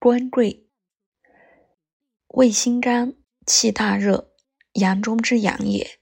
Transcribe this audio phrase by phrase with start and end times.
[0.00, 0.64] 官桂，
[2.28, 4.30] 味辛甘，气大热，
[4.74, 5.98] 阳中之阳也。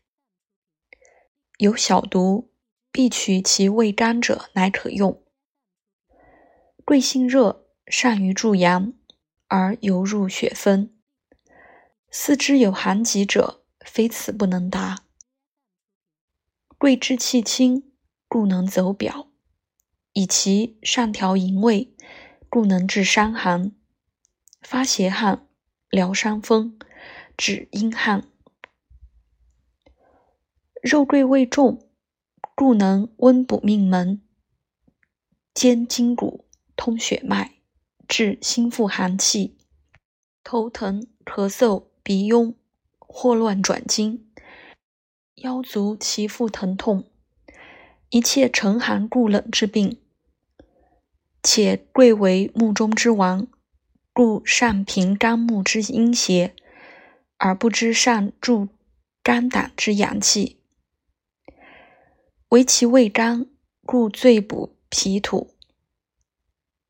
[1.57, 2.53] 有小毒，
[2.93, 5.25] 必取其味甘者，乃可用。
[6.85, 8.93] 桂性热，善于助阳，
[9.49, 10.95] 而犹入血分。
[12.11, 15.05] 四肢有寒疾者，非此不能达。
[16.77, 17.95] 桂之气清，
[18.29, 19.31] 故能走表；
[20.13, 21.97] 以其上调营卫，
[22.51, 23.73] 故能治伤寒、
[24.69, 25.47] 发邪汗、
[25.91, 26.77] 疗伤风、
[27.37, 28.27] 止阴汗。
[30.83, 31.89] 肉桂味重，
[32.57, 34.21] 故能温补命门、
[35.55, 36.49] 坚筋骨。
[36.75, 37.53] 通血脉，
[38.09, 39.57] 治心腹寒气、
[40.43, 42.57] 头疼、咳嗽、鼻痈、
[42.99, 44.29] 霍乱转经、
[45.37, 47.09] 腰足脐腹疼痛，
[48.11, 50.03] 一切沉寒固冷之病。
[51.41, 53.47] 且贵为木中之王，
[54.19, 56.57] 故善平肝木之阴邪，
[57.37, 58.71] 而不知善助
[59.23, 60.59] 肝胆之阳气。
[62.49, 63.45] 为其味甘，
[63.83, 65.55] 故最补脾土。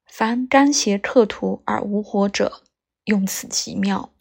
[0.06, 2.62] 凡肝邪克土而无火者，
[3.06, 4.14] 用此极妙。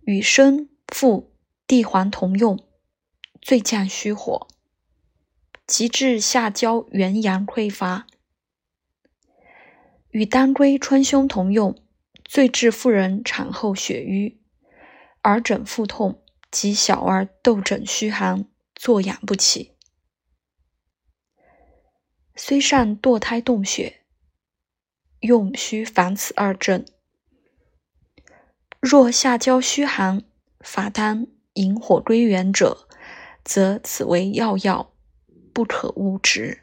[0.00, 1.34] 与生、附、
[1.66, 2.58] 地黄同用，
[3.42, 4.48] 最降虚火，
[5.66, 8.06] 极治下焦元阳匮乏。
[10.12, 11.76] 与当归、川芎同用，
[12.24, 14.40] 最治妇人产后血瘀、
[15.24, 19.72] 耳疹、腹痛及小儿痘疹虚寒、坐仰不起。
[22.36, 23.98] 虽善堕胎动血。
[25.22, 26.84] 用须防此二症。
[28.80, 30.24] 若下焦虚寒、
[30.58, 32.88] 乏丹、引火归元者，
[33.44, 34.92] 则此为要药，
[35.52, 36.61] 不可误之。